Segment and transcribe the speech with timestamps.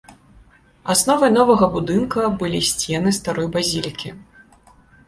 [0.93, 4.09] Асновай новага будынка былі сцены старой базілікі.